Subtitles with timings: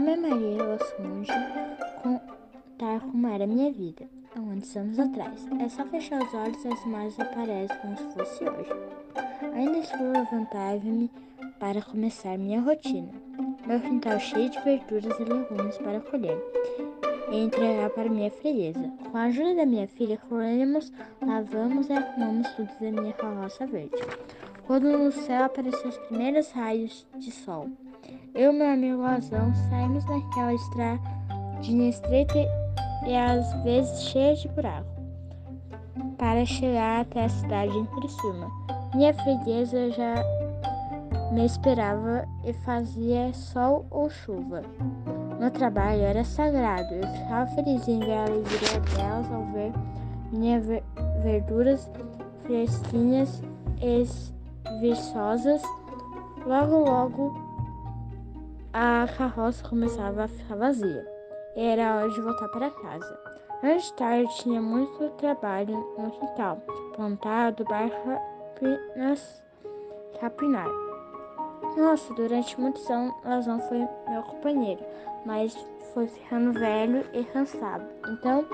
[0.00, 1.30] Ame Maria Lassunge
[2.02, 5.46] contar como era minha vida há muitos anos atrás.
[5.60, 8.70] É só fechar os olhos e as imagens aparecem como se fosse hoje.
[9.54, 11.10] Ainda estou levantava-me
[11.58, 13.10] para começar minha rotina.
[13.66, 16.38] Meu quintal é cheio de verduras e legumes para colher
[17.30, 18.90] e entregar para minha frieza.
[19.12, 20.90] Com a ajuda da minha filha, colhemos,
[21.20, 24.00] lavamos e arrumamos tudo da minha carroça verde.
[24.66, 27.68] Quando no céu apareceram os primeiros raios de sol,
[28.34, 32.38] eu e meu amigo Lazão saímos naquela estradinha estreita
[33.06, 34.88] e às vezes cheia de buraco
[36.16, 38.50] para chegar até a cidade em Criciúma.
[38.94, 40.14] Minha freguesa já
[41.32, 44.62] me esperava e fazia sol ou chuva.
[45.38, 46.92] Meu trabalho era sagrado.
[46.94, 49.72] Eu ficava feliz em ver a alegria delas ao ver
[50.32, 50.66] minhas
[51.22, 51.90] verduras
[52.44, 53.42] fresquinhas
[53.80, 54.04] e
[54.80, 55.62] viçosas.
[56.46, 57.49] Logo, logo,
[58.72, 61.06] a carroça começava a ficar vazia.
[61.56, 63.18] Era hora de voltar para casa.
[63.62, 66.62] De tarde tinha muito trabalho no quintal,
[66.94, 67.90] plantar, adubar,
[70.18, 70.68] capinar.
[71.76, 74.82] Nossa, durante muitos anos Lazão foi meu companheiro,
[75.26, 75.54] mas
[75.92, 77.84] foi ficando velho e cansado.
[78.08, 78.44] Então,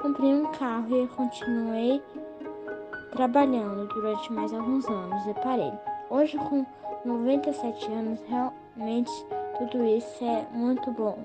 [0.00, 2.02] comprei um carro e continuei
[3.12, 5.72] trabalhando durante mais alguns anos e parei.
[6.08, 6.64] Hoje, com
[7.04, 9.12] 97 anos, realmente
[9.58, 11.18] tudo isso é muito bom.